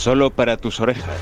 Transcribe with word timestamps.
solo 0.00 0.30
para 0.30 0.56
tus 0.56 0.80
orejas. 0.80 1.20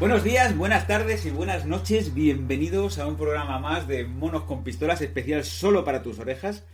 Buenos 0.00 0.24
días, 0.24 0.56
buenas 0.56 0.86
tardes 0.86 1.26
y 1.26 1.30
buenas 1.30 1.66
noches. 1.66 2.14
Bienvenidos 2.14 2.98
a 2.98 3.06
un 3.06 3.18
programa 3.18 3.58
más 3.58 3.86
de 3.86 4.06
Monos 4.06 4.44
con 4.44 4.64
Pistolas 4.64 5.02
especial 5.02 5.44
solo 5.44 5.84
para 5.84 6.02
tus 6.02 6.18
orejas, 6.18 6.64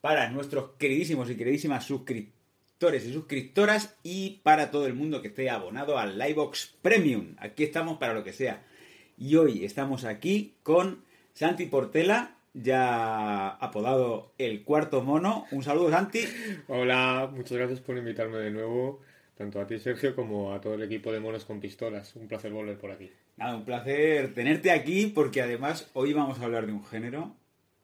para 0.00 0.30
nuestros 0.30 0.70
queridísimos 0.78 1.28
y 1.28 1.36
queridísimas 1.36 1.86
suscriptores 1.86 3.04
y 3.04 3.12
suscriptoras 3.12 3.96
y 4.04 4.42
para 4.44 4.70
todo 4.70 4.86
el 4.86 4.94
mundo 4.94 5.22
que 5.22 5.28
esté 5.28 5.50
abonado 5.50 5.98
al 5.98 6.16
Livebox 6.20 6.76
Premium. 6.82 7.34
Aquí 7.38 7.64
estamos 7.64 7.98
para 7.98 8.14
lo 8.14 8.22
que 8.22 8.32
sea. 8.32 8.62
Y 9.18 9.34
hoy 9.34 9.64
estamos 9.64 10.04
aquí 10.04 10.54
con 10.62 11.02
Santi 11.32 11.66
Portela, 11.66 12.36
ya 12.54 13.48
apodado 13.48 14.34
el 14.38 14.62
cuarto 14.62 15.02
mono. 15.02 15.46
Un 15.50 15.64
saludo, 15.64 15.90
Santi. 15.90 16.20
Hola, 16.68 17.28
muchas 17.34 17.58
gracias 17.58 17.80
por 17.80 17.98
invitarme 17.98 18.38
de 18.38 18.52
nuevo, 18.52 19.00
tanto 19.36 19.60
a 19.60 19.66
ti, 19.66 19.78
Sergio, 19.78 20.16
como 20.16 20.52
a 20.54 20.60
todo 20.60 20.74
el 20.74 20.82
equipo 20.82 21.12
de 21.12 21.20
monos 21.20 21.44
con 21.44 21.60
pistolas. 21.60 22.16
Un 22.16 22.26
placer 22.26 22.52
volver 22.52 22.78
por 22.78 22.90
aquí. 22.90 23.10
Nada, 23.36 23.56
un 23.56 23.64
placer 23.64 24.32
tenerte 24.32 24.70
aquí 24.70 25.06
porque 25.06 25.42
además 25.42 25.90
hoy 25.92 26.14
vamos 26.14 26.40
a 26.40 26.44
hablar 26.44 26.66
de 26.66 26.72
un 26.72 26.84
género, 26.84 27.36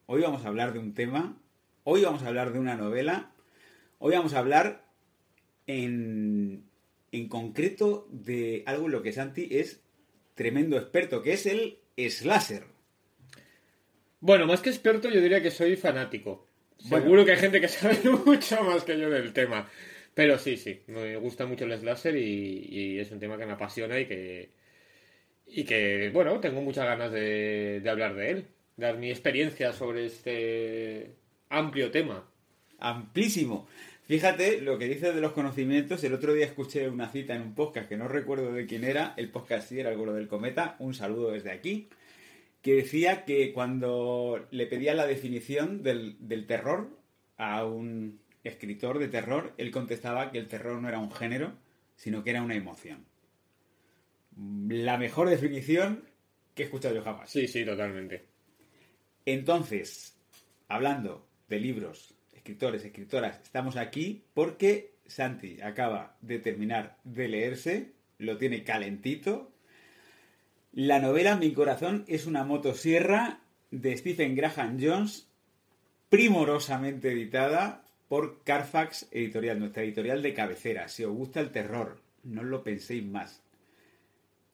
hoy 0.06 0.22
vamos 0.22 0.44
a 0.44 0.48
hablar 0.48 0.72
de 0.72 0.78
un 0.78 0.94
tema, 0.94 1.36
hoy 1.84 2.02
vamos 2.02 2.22
a 2.22 2.28
hablar 2.28 2.52
de 2.52 2.58
una 2.58 2.74
novela, 2.74 3.32
hoy 3.98 4.14
vamos 4.14 4.32
a 4.32 4.38
hablar 4.38 4.86
en, 5.66 6.64
en 7.12 7.28
concreto 7.28 8.08
de 8.10 8.62
algo 8.64 8.86
en 8.86 8.92
lo 8.92 9.02
que 9.02 9.12
Santi 9.12 9.48
es 9.50 9.82
tremendo 10.34 10.78
experto, 10.78 11.22
que 11.22 11.34
es 11.34 11.44
el 11.44 11.78
slasher. 11.98 12.64
Bueno, 14.20 14.46
más 14.46 14.62
que 14.62 14.70
experto, 14.70 15.10
yo 15.10 15.20
diría 15.20 15.42
que 15.42 15.50
soy 15.50 15.76
fanático. 15.76 16.48
Seguro 16.78 17.24
que 17.24 17.32
hay 17.32 17.38
gente 17.38 17.60
que 17.60 17.68
sabe 17.68 17.98
mucho 18.24 18.62
más 18.62 18.84
que 18.84 18.98
yo 18.98 19.10
del 19.10 19.34
tema. 19.34 19.68
Pero 20.14 20.38
sí, 20.38 20.56
sí, 20.56 20.82
me 20.88 21.16
gusta 21.16 21.46
mucho 21.46 21.64
el 21.64 21.78
slasher 21.78 22.16
y, 22.16 22.98
es 22.98 23.10
un 23.10 23.20
tema 23.20 23.38
que 23.38 23.46
me 23.46 23.52
apasiona 23.52 23.98
y 23.98 24.06
que, 24.06 24.50
y 25.46 25.64
que 25.64 26.10
bueno, 26.12 26.38
tengo 26.40 26.60
muchas 26.60 26.84
ganas 26.84 27.10
de, 27.12 27.82
hablar 27.88 28.14
de 28.14 28.30
él, 28.30 28.46
dar 28.76 28.98
mi 28.98 29.10
experiencia 29.10 29.72
sobre 29.72 30.06
este 30.06 31.14
amplio 31.48 31.90
tema. 31.90 32.28
Amplísimo. 32.78 33.68
Fíjate 34.04 34.60
lo 34.60 34.78
que 34.78 34.88
dices 34.88 35.14
de 35.14 35.20
los 35.20 35.32
conocimientos. 35.32 36.04
El 36.04 36.14
otro 36.14 36.34
día 36.34 36.44
escuché 36.44 36.88
una 36.88 37.08
cita 37.08 37.34
en 37.34 37.42
un 37.42 37.54
podcast 37.54 37.88
que 37.88 37.96
no 37.96 38.08
recuerdo 38.08 38.52
de 38.52 38.66
quién 38.66 38.84
era. 38.84 39.14
El 39.16 39.30
podcast 39.30 39.68
sí 39.68 39.80
era 39.80 39.90
el 39.90 39.96
vuelo 39.96 40.12
del 40.12 40.28
cometa. 40.28 40.76
Un 40.80 40.92
saludo 40.92 41.30
desde 41.30 41.52
aquí. 41.52 41.88
Que 42.60 42.74
decía 42.74 43.24
que 43.24 43.52
cuando 43.52 44.46
le 44.50 44.66
pedía 44.66 44.94
la 44.94 45.06
definición 45.06 45.82
del, 45.82 46.16
del 46.18 46.46
terror 46.46 46.90
a 47.36 47.64
un 47.64 48.20
escritor 48.44 48.98
de 48.98 49.08
terror, 49.08 49.54
él 49.56 49.70
contestaba 49.70 50.30
que 50.30 50.38
el 50.38 50.48
terror 50.48 50.80
no 50.80 50.88
era 50.88 50.98
un 50.98 51.12
género, 51.12 51.52
sino 51.96 52.22
que 52.24 52.30
era 52.30 52.42
una 52.42 52.54
emoción. 52.54 53.04
La 54.68 54.96
mejor 54.98 55.28
definición 55.28 56.04
que 56.54 56.62
he 56.62 56.66
escuchado 56.66 56.94
yo 56.94 57.02
jamás. 57.02 57.30
Sí, 57.30 57.46
sí, 57.46 57.64
totalmente. 57.64 58.24
Entonces, 59.24 60.16
hablando 60.68 61.28
de 61.48 61.60
libros, 61.60 62.14
escritores, 62.32 62.84
escritoras, 62.84 63.40
estamos 63.42 63.76
aquí 63.76 64.24
porque 64.34 64.94
Santi 65.06 65.60
acaba 65.60 66.16
de 66.20 66.38
terminar 66.38 66.98
de 67.04 67.28
leerse, 67.28 67.92
lo 68.18 68.38
tiene 68.38 68.64
calentito. 68.64 69.52
La 70.72 70.98
novela 70.98 71.36
Mi 71.36 71.52
corazón 71.52 72.04
es 72.08 72.26
una 72.26 72.44
motosierra 72.44 73.40
de 73.70 73.96
Stephen 73.96 74.34
Graham 74.34 74.78
Jones, 74.80 75.28
primorosamente 76.08 77.12
editada 77.12 77.84
por 78.12 78.44
Carfax 78.44 79.08
Editorial, 79.10 79.58
nuestra 79.58 79.84
editorial 79.84 80.20
de 80.20 80.34
cabecera. 80.34 80.86
Si 80.88 81.02
os 81.02 81.12
gusta 81.12 81.40
el 81.40 81.50
terror, 81.50 81.96
no 82.24 82.42
lo 82.42 82.62
penséis 82.62 83.02
más. 83.02 83.42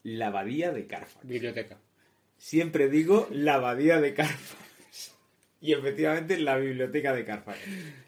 La 0.05 0.29
abadía 0.29 0.71
de 0.71 0.87
Carfax. 0.87 1.27
Biblioteca. 1.27 1.77
Siempre 2.37 2.89
digo 2.89 3.27
la 3.33 3.55
abadía 3.55 4.01
de 4.01 4.15
Carfax. 4.15 5.17
Y 5.61 5.73
efectivamente 5.73 6.39
la 6.39 6.57
biblioteca 6.57 7.13
de 7.13 7.25
Carfax. 7.25 7.59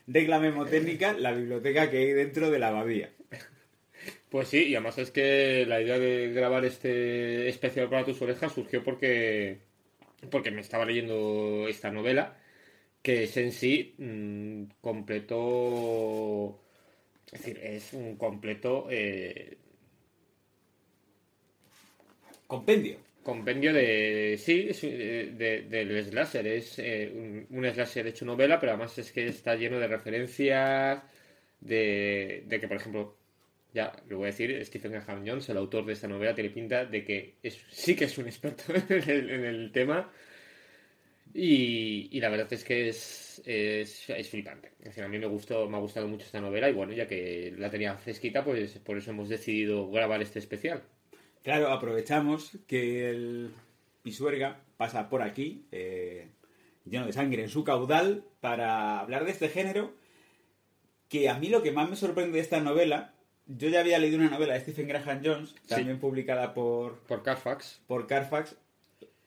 Regla 0.06 0.38
memotécnica, 0.38 1.14
la 1.14 1.32
biblioteca 1.32 1.90
que 1.90 1.98
hay 1.98 2.12
dentro 2.12 2.48
de 2.48 2.58
la 2.60 2.68
abadía. 2.68 3.10
Pues 4.28 4.46
sí, 4.46 4.68
y 4.68 4.76
además 4.76 4.98
es 4.98 5.10
que 5.10 5.66
la 5.66 5.80
idea 5.80 5.98
de 5.98 6.30
grabar 6.32 6.64
este 6.64 7.48
especial 7.48 7.90
para 7.90 8.04
tus 8.04 8.22
orejas 8.22 8.52
surgió 8.52 8.84
porque, 8.84 9.58
porque 10.30 10.52
me 10.52 10.60
estaba 10.60 10.84
leyendo 10.84 11.66
esta 11.68 11.90
novela, 11.90 12.36
que 13.02 13.24
es 13.24 13.36
en 13.36 13.52
sí 13.52 13.94
mm, 13.98 14.64
completo... 14.80 16.60
Es 17.32 17.32
decir, 17.44 17.58
es 17.62 17.92
un 17.92 18.16
completo 18.16 18.88
eh, 18.90 19.58
Compendio. 22.46 22.98
compendio 23.22 23.72
de... 23.72 24.36
Sí, 24.38 24.66
es, 24.70 24.82
eh, 24.84 25.32
de- 25.36 25.62
del 25.62 26.04
slasher. 26.04 26.46
Es 26.46 26.78
eh, 26.78 27.10
un, 27.14 27.46
un 27.50 27.64
slasher 27.72 28.06
hecho 28.06 28.24
novela, 28.24 28.58
pero 28.58 28.72
además 28.72 28.96
es 28.98 29.12
que 29.12 29.26
está 29.28 29.54
lleno 29.56 29.78
de 29.78 29.86
referencias, 29.88 31.02
de, 31.60 32.44
de 32.46 32.60
que, 32.60 32.68
por 32.68 32.76
ejemplo, 32.78 33.16
ya 33.72 33.92
lo 34.08 34.18
voy 34.18 34.24
a 34.26 34.32
decir, 34.32 34.64
Stephen 34.66 34.92
Graham 34.92 35.24
Jones, 35.26 35.48
el 35.48 35.56
autor 35.58 35.84
de 35.86 35.92
esta 35.94 36.08
novela, 36.08 36.34
tiene 36.34 36.50
pinta 36.50 36.84
de 36.86 37.04
que 37.04 37.36
es, 37.42 37.60
sí 37.70 37.94
que 37.96 38.04
es 38.06 38.18
un 38.18 38.26
experto 38.26 38.64
en 38.88 39.10
el, 39.10 39.30
en 39.30 39.44
el 39.44 39.72
tema. 39.72 40.10
Y, 41.32 42.08
y 42.10 42.20
la 42.20 42.28
verdad 42.28 42.52
es 42.52 42.64
que 42.64 42.88
es, 42.88 43.42
es, 43.44 44.10
es 44.10 44.28
flipante. 44.30 44.72
Es 44.80 44.86
decir, 44.86 45.04
a 45.04 45.08
mí 45.08 45.18
me 45.18 45.26
gustó, 45.26 45.68
me 45.68 45.76
ha 45.76 45.80
gustado 45.80 46.08
mucho 46.08 46.24
esta 46.26 46.40
novela 46.40 46.68
y 46.68 46.72
bueno, 46.72 46.92
ya 46.92 47.06
que 47.06 47.54
la 47.56 47.70
tenía 47.70 47.96
fresquita, 47.96 48.44
pues 48.44 48.78
por 48.78 48.98
eso 48.98 49.10
hemos 49.10 49.28
decidido 49.28 49.90
grabar 49.90 50.20
este 50.22 50.38
especial. 50.38 50.82
Claro, 51.42 51.68
aprovechamos 51.68 52.58
que 52.66 53.10
el 53.10 53.50
Pisuerga 54.02 54.60
pasa 54.76 55.08
por 55.08 55.22
aquí, 55.22 55.66
eh, 55.72 56.28
lleno 56.84 57.06
de 57.06 57.12
sangre 57.12 57.42
en 57.42 57.48
su 57.48 57.64
caudal, 57.64 58.24
para 58.40 58.98
hablar 59.00 59.24
de 59.24 59.30
este 59.30 59.48
género. 59.48 59.94
Que 61.08 61.28
a 61.28 61.38
mí 61.38 61.48
lo 61.48 61.62
que 61.62 61.72
más 61.72 61.90
me 61.90 61.96
sorprende 61.96 62.36
de 62.36 62.40
esta 62.40 62.60
novela, 62.60 63.14
yo 63.46 63.68
ya 63.68 63.80
había 63.80 63.98
leído 63.98 64.18
una 64.18 64.30
novela 64.30 64.54
de 64.54 64.60
Stephen 64.60 64.86
Graham 64.88 65.22
Jones, 65.24 65.54
también 65.66 65.98
publicada 65.98 66.54
por, 66.54 67.00
Por 67.00 67.22
Carfax. 67.22 67.80
por 67.86 68.06
Carfax, 68.06 68.56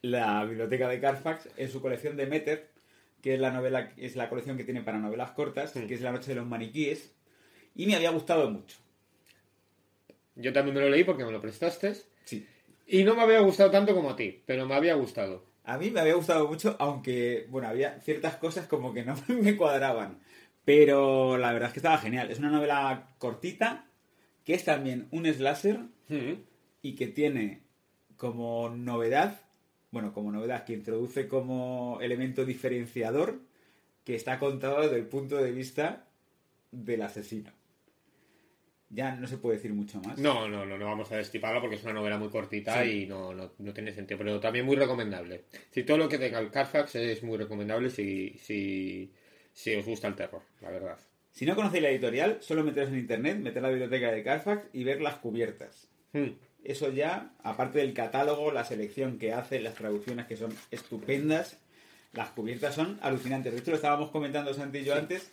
la 0.03 0.43
biblioteca 0.45 0.87
de 0.89 0.99
Carfax, 0.99 1.49
en 1.57 1.69
su 1.69 1.81
colección 1.81 2.15
de 2.17 2.27
Meter, 2.27 2.69
que 3.21 3.33
es 3.35 3.39
la 3.39 3.51
novela, 3.51 3.91
es 3.97 4.15
la 4.15 4.29
colección 4.29 4.57
que 4.57 4.65
tiene 4.65 4.81
para 4.83 4.99
novelas 4.99 5.31
cortas, 5.31 5.71
Sí. 5.71 5.87
que 5.87 5.93
es 5.95 6.01
La 6.01 6.11
noche 6.11 6.29
de 6.29 6.35
los 6.35 6.45
maniquíes, 6.45 7.15
y 7.73 7.87
me 7.87 7.95
había 7.95 8.11
gustado 8.11 8.49
mucho. 8.51 8.77
Yo 10.35 10.51
también 10.51 10.75
me 10.75 10.81
lo 10.81 10.89
leí 10.89 11.03
porque 11.03 11.23
me 11.25 11.31
lo 11.31 11.41
prestaste. 11.41 11.93
Sí. 12.25 12.45
Y 12.85 13.03
no 13.03 13.15
me 13.15 13.21
había 13.21 13.39
gustado 13.39 13.71
tanto 13.71 13.95
como 13.95 14.09
a 14.11 14.15
ti, 14.15 14.43
pero 14.45 14.65
me 14.65 14.75
había 14.75 14.95
gustado. 14.95 15.45
A 15.63 15.77
mí 15.77 15.89
me 15.89 16.01
había 16.01 16.15
gustado 16.15 16.47
mucho, 16.49 16.75
aunque, 16.79 17.47
bueno, 17.49 17.69
había 17.69 17.99
ciertas 18.01 18.35
cosas 18.35 18.67
como 18.67 18.93
que 18.93 19.03
no 19.05 19.15
me 19.29 19.55
cuadraban. 19.55 20.19
Pero 20.65 21.37
la 21.37 21.53
verdad 21.53 21.67
es 21.69 21.73
que 21.73 21.79
estaba 21.79 21.97
genial. 21.97 22.29
Es 22.29 22.39
una 22.39 22.49
novela 22.49 23.15
cortita, 23.19 23.85
que 24.43 24.53
es 24.53 24.65
también 24.65 25.07
un 25.11 25.25
slasher 25.25 25.79
y 26.81 26.95
que 26.95 27.07
tiene 27.07 27.61
como 28.17 28.69
novedad, 28.69 29.39
bueno, 29.93 30.11
como 30.11 30.31
novedad, 30.31 30.65
que 30.65 30.73
introduce 30.73 31.27
como 31.27 31.99
elemento 32.01 32.45
diferenciador, 32.45 33.39
que 34.03 34.15
está 34.15 34.39
contado 34.39 34.81
desde 34.81 34.97
el 34.97 35.05
punto 35.05 35.37
de 35.37 35.51
vista 35.51 36.07
del 36.71 37.03
asesino. 37.03 37.51
Ya 38.89 39.15
no 39.15 39.27
se 39.27 39.37
puede 39.37 39.57
decir 39.57 39.71
mucho 39.71 40.01
más. 40.01 40.17
No, 40.17 40.47
no, 40.49 40.65
no, 40.65 40.79
no 40.79 40.85
vamos 40.85 41.11
a 41.11 41.17
destiparla 41.17 41.61
porque 41.61 41.75
es 41.75 41.83
una 41.83 41.93
novela 41.93 42.17
muy 42.17 42.29
cortita 42.29 42.83
Sí. 42.83 43.03
y 43.03 43.05
no, 43.05 43.35
no, 43.35 43.51
no 43.59 43.71
tiene 43.73 43.91
sentido, 43.93 44.17
pero 44.17 44.39
también 44.39 44.65
muy 44.65 44.75
recomendable. 44.75 45.45
Si 45.69 45.83
todo 45.83 45.97
lo 45.99 46.09
que 46.09 46.17
tenga 46.17 46.39
el 46.39 46.49
Carfax 46.49 46.95
es 46.95 47.21
muy 47.21 47.37
recomendable 47.37 47.91
si, 47.91 48.31
si, 48.39 49.11
si 49.51 49.75
os 49.75 49.85
gusta 49.85 50.07
el 50.07 50.15
terror, 50.15 50.41
la 50.61 50.71
verdad. 50.71 50.97
Si 51.31 51.45
no 51.45 51.55
conocéis 51.55 51.83
la 51.83 51.89
editorial, 51.91 52.37
solo 52.41 52.63
meteros 52.63 52.89
en 52.89 52.97
internet, 52.97 53.37
meter 53.37 53.61
la 53.61 53.69
biblioteca 53.69 54.11
de 54.11 54.23
Carfax 54.23 54.65
y 54.73 54.83
ver 54.83 55.01
las 55.01 55.15
cubiertas. 55.17 55.87
Hmm. 56.13 56.29
Eso 56.63 56.89
ya, 56.91 57.33
aparte 57.43 57.79
del 57.79 57.93
catálogo, 57.93 58.51
la 58.51 58.63
selección 58.63 59.17
que 59.17 59.33
hace, 59.33 59.59
las 59.59 59.75
traducciones 59.75 60.27
que 60.27 60.37
son 60.37 60.55
estupendas, 60.71 61.57
las 62.13 62.29
cubiertas 62.29 62.75
son 62.75 62.99
alucinantes. 63.01 63.53
De 63.53 63.59
hecho, 63.59 63.71
lo 63.71 63.77
estábamos 63.77 64.11
comentando 64.11 64.53
Santi 64.53 64.79
y 64.79 64.83
yo 64.85 64.95
antes, 64.95 65.29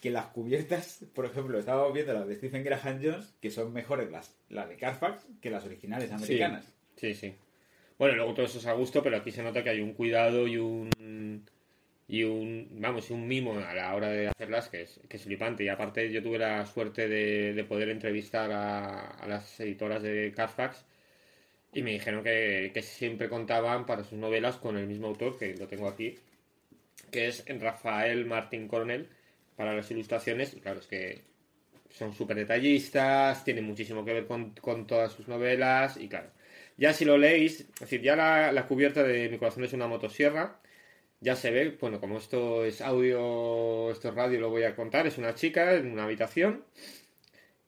que 0.00 0.10
las 0.10 0.26
cubiertas, 0.26 1.04
por 1.14 1.26
ejemplo, 1.26 1.58
estábamos 1.58 1.92
viendo 1.92 2.14
las 2.14 2.26
de 2.26 2.36
Stephen 2.36 2.64
Graham 2.64 3.00
Jones, 3.02 3.34
que 3.40 3.50
son 3.50 3.72
mejores 3.72 4.10
las, 4.10 4.34
las 4.48 4.68
de 4.68 4.76
Carfax 4.76 5.26
que 5.42 5.50
las 5.50 5.64
originales 5.64 6.10
americanas. 6.12 6.64
Sí, 6.96 7.14
sí. 7.14 7.34
Bueno, 7.98 8.16
luego 8.16 8.32
todo 8.32 8.46
eso 8.46 8.58
es 8.58 8.66
a 8.66 8.72
gusto, 8.72 9.02
pero 9.02 9.18
aquí 9.18 9.30
se 9.30 9.42
nota 9.42 9.62
que 9.62 9.70
hay 9.70 9.80
un 9.82 9.92
cuidado 9.92 10.46
y 10.46 10.56
un 10.56 11.44
y 12.10 12.24
un 12.24 12.68
vamos 12.80 13.10
un 13.10 13.28
mimo 13.28 13.56
a 13.56 13.72
la 13.72 13.94
hora 13.94 14.08
de 14.10 14.28
hacerlas 14.28 14.68
que 14.68 14.82
es, 14.82 15.00
que 15.08 15.16
es 15.16 15.22
flipante. 15.22 15.62
Y 15.64 15.68
aparte 15.68 16.10
yo 16.10 16.22
tuve 16.22 16.38
la 16.38 16.66
suerte 16.66 17.08
de, 17.08 17.54
de 17.54 17.64
poder 17.64 17.88
entrevistar 17.88 18.50
a, 18.52 19.26
las 19.28 19.60
editoras 19.60 20.02
de 20.02 20.32
Carfax 20.34 20.84
y 21.72 21.82
me 21.82 21.92
dijeron 21.92 22.24
que, 22.24 22.72
que 22.74 22.82
siempre 22.82 23.28
contaban 23.28 23.86
para 23.86 24.02
sus 24.02 24.18
novelas 24.18 24.56
con 24.56 24.76
el 24.76 24.88
mismo 24.88 25.06
autor, 25.06 25.38
que 25.38 25.54
lo 25.56 25.68
tengo 25.68 25.88
aquí, 25.88 26.18
que 27.12 27.28
es 27.28 27.44
Rafael 27.60 28.26
Martín 28.26 28.66
Coronel, 28.66 29.08
para 29.56 29.74
las 29.74 29.88
ilustraciones. 29.92 30.56
Claro, 30.62 30.80
es 30.80 30.88
que 30.88 31.22
son 31.90 32.12
súper 32.14 32.36
detallistas, 32.38 33.44
tienen 33.44 33.64
muchísimo 33.64 34.04
que 34.04 34.14
ver 34.14 34.26
con, 34.26 34.50
con 34.56 34.86
todas 34.86 35.12
sus 35.12 35.28
novelas 35.28 35.96
y 35.96 36.08
claro, 36.08 36.30
ya 36.76 36.92
si 36.92 37.04
lo 37.04 37.18
leéis, 37.18 37.60
es 37.60 37.80
decir, 37.80 38.02
ya 38.02 38.16
la, 38.16 38.52
la 38.52 38.66
cubierta 38.66 39.02
de 39.04 39.28
Mi 39.28 39.38
corazón 39.38 39.64
es 39.64 39.72
una 39.72 39.86
motosierra, 39.86 40.60
ya 41.20 41.36
se 41.36 41.50
ve, 41.50 41.76
bueno, 41.80 42.00
como 42.00 42.18
esto 42.18 42.64
es 42.64 42.80
audio, 42.80 43.90
esto 43.90 44.08
es 44.08 44.14
radio, 44.14 44.40
lo 44.40 44.50
voy 44.50 44.64
a 44.64 44.74
contar, 44.76 45.06
es 45.06 45.18
una 45.18 45.34
chica 45.34 45.74
en 45.74 45.92
una 45.92 46.04
habitación 46.04 46.64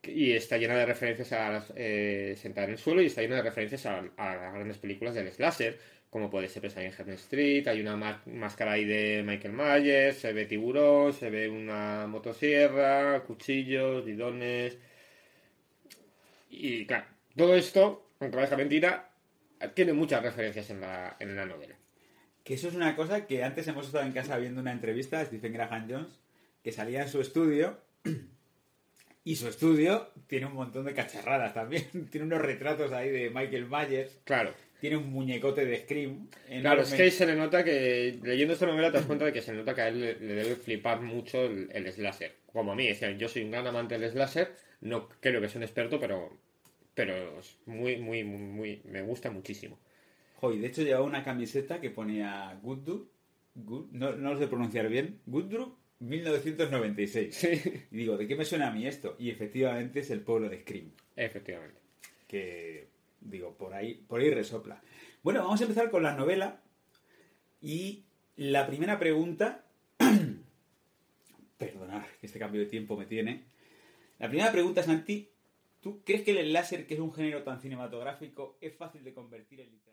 y 0.02 0.32
está 0.32 0.58
llena 0.58 0.76
de 0.76 0.87
referencias 0.87 1.32
a 1.32 1.50
las, 1.50 1.72
eh, 1.76 2.34
sentada 2.37 2.66
en 2.66 2.72
el 2.72 2.78
suelo 2.78 3.02
y 3.02 3.06
está 3.06 3.20
llena 3.22 3.37
de 3.37 3.43
referencias 3.43 3.87
a, 3.87 4.02
las 4.02 4.54
grandes 4.54 4.78
películas 4.78 5.14
del 5.14 5.31
slasher, 5.31 5.78
como 6.10 6.28
puede 6.31 6.49
ser 6.49 6.62
Pesadilla 6.62 6.90
en 6.90 6.96
Heaven 6.96 7.14
Street, 7.14 7.69
hay 7.69 7.81
una 7.81 7.96
má- 7.96 8.22
máscara 8.26 8.72
ahí 8.72 8.84
de 8.84 9.22
Michael 9.25 9.54
Myers, 9.54 10.19
se 10.19 10.32
ve 10.32 10.46
tiburón, 10.46 11.12
se 11.12 11.31
ve 11.31 11.49
una 11.49 12.06
motosierra, 12.08 13.22
cuchillos, 13.25 14.04
bidones... 14.04 14.78
Y 16.50 16.87
claro, 16.87 17.06
todo 17.37 17.54
esto, 17.56 18.10
aunque 18.20 18.37
parezca 18.37 18.56
mentira, 18.56 19.10
tiene 19.75 19.93
muchas 19.93 20.22
referencias 20.22 20.69
en 20.70 20.81
la, 20.81 21.16
en 21.19 21.34
la 21.34 21.46
novela. 21.46 21.76
Que 22.44 22.54
eso 22.54 22.68
es 22.68 22.74
una 22.74 22.96
cosa 22.96 23.26
que 23.26 23.44
antes 23.44 23.66
hemos 23.68 23.86
estado 23.86 24.04
en 24.04 24.12
casa 24.12 24.36
viendo 24.38 24.60
una 24.60 24.72
entrevista 24.72 25.20
a 25.20 25.24
Stephen 25.24 25.52
Graham 25.52 25.86
Jones 25.88 26.20
que 26.62 26.72
salía 26.72 27.02
en 27.02 27.08
su 27.08 27.20
estudio 27.20 27.78
y 29.24 29.36
su 29.36 29.48
estudio 29.48 30.08
tiene 30.26 30.46
un 30.46 30.54
montón 30.54 30.84
de 30.84 30.94
cacharradas 30.94 31.54
también. 31.54 31.84
tiene 32.10 32.26
unos 32.26 32.40
retratos 32.42 32.92
ahí 32.92 33.10
de 33.10 33.30
Michael 33.30 33.66
Myers, 33.68 34.18
Claro, 34.24 34.52
tiene 34.80 34.96
un 34.96 35.12
muñecote 35.12 35.64
de 35.64 35.78
Scream. 35.78 36.28
claro, 36.60 36.82
es 36.82 36.88
enorme. 36.88 36.96
que 36.96 37.10
se 37.12 37.26
le 37.26 37.36
nota 37.36 37.62
que, 37.62 38.18
leyendo 38.22 38.54
esta 38.54 38.66
novela 38.66 38.90
te 38.90 38.98
das 38.98 39.06
cuenta 39.06 39.24
de 39.24 39.32
que 39.32 39.40
se 39.42 39.52
le 39.52 39.58
nota 39.58 39.74
que 39.74 39.80
a 39.82 39.88
él 39.88 40.00
le, 40.00 40.14
le 40.18 40.34
debe 40.34 40.56
flipar 40.56 41.00
mucho 41.00 41.44
el, 41.44 41.68
el 41.72 41.92
slasher. 41.92 42.34
Como 42.52 42.72
a 42.72 42.74
mí, 42.74 42.88
decir, 42.88 43.16
yo 43.16 43.28
soy 43.28 43.42
un 43.44 43.52
gran 43.52 43.66
amante 43.66 43.96
del 43.98 44.10
slasher, 44.10 44.52
no 44.80 45.08
creo 45.20 45.40
que 45.40 45.48
sea 45.48 45.58
un 45.60 45.62
experto, 45.62 46.00
pero, 46.00 46.36
pero 46.94 47.38
es 47.38 47.56
muy, 47.66 47.96
muy, 47.98 48.24
muy, 48.24 48.38
muy, 48.40 48.82
me 48.86 49.02
gusta 49.02 49.30
muchísimo. 49.30 49.78
Joder, 50.42 50.60
de 50.60 50.66
hecho 50.66 50.82
llevaba 50.82 51.06
una 51.06 51.22
camiseta 51.22 51.80
que 51.80 51.88
ponía 51.90 52.58
Goodru, 52.62 53.08
Good- 53.54 53.90
no, 53.92 54.12
no 54.16 54.32
lo 54.34 54.38
sé 54.40 54.48
pronunciar 54.48 54.88
bien, 54.88 55.20
Goodru 55.26 55.76
1996. 56.00 57.32
Sí, 57.34 57.48
Y 57.92 57.96
digo, 57.96 58.16
¿de 58.16 58.26
qué 58.26 58.34
me 58.34 58.44
suena 58.44 58.66
a 58.68 58.72
mí 58.72 58.84
esto? 58.86 59.14
Y 59.20 59.30
efectivamente 59.30 60.00
es 60.00 60.10
el 60.10 60.20
pueblo 60.22 60.48
de 60.48 60.60
Scream. 60.60 60.90
efectivamente. 61.16 61.78
que 62.26 62.88
digo, 63.20 63.56
por 63.56 63.72
ahí, 63.72 63.94
por 64.08 64.20
ahí 64.20 64.30
resopla. 64.30 64.82
Bueno, 65.22 65.42
vamos 65.44 65.60
a 65.60 65.64
empezar 65.64 65.90
con 65.90 66.02
la 66.02 66.16
novela. 66.16 66.60
Y 67.60 68.02
la 68.36 68.66
primera 68.66 68.98
pregunta. 68.98 69.64
Perdonad, 71.58 72.02
que 72.20 72.26
este 72.26 72.38
cambio 72.40 72.60
de 72.62 72.66
tiempo 72.66 72.96
me 72.96 73.06
tiene. 73.06 73.44
La 74.18 74.28
primera 74.28 74.50
pregunta, 74.50 74.82
Santi, 74.82 75.28
¿tú 75.80 76.02
crees 76.04 76.22
que 76.22 76.32
el 76.32 76.52
láser, 76.52 76.86
que 76.86 76.94
es 76.94 77.00
un 77.00 77.12
género 77.12 77.42
tan 77.44 77.60
cinematográfico, 77.60 78.56
es 78.60 78.74
fácil 78.74 79.04
de 79.04 79.14
convertir 79.14 79.60
en 79.60 79.70
literatura? 79.70 79.92